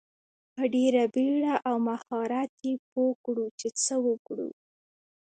په 0.53 0.63
ډیره 0.75 1.03
بیړه 1.13 1.55
او 1.69 1.75
مهارت 1.87 2.51
یې 2.65 2.73
پوه 2.89 3.11
کړو 3.25 3.45
چې 3.59 3.67
څه 3.83 3.95
وکړو. 4.05 4.49